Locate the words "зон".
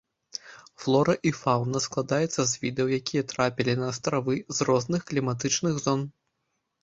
5.85-5.99